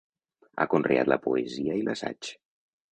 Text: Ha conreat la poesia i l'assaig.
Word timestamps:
Ha 0.63 0.67
conreat 0.71 1.11
la 1.13 1.21
poesia 1.29 1.79
i 1.83 1.87
l'assaig. 1.91 2.35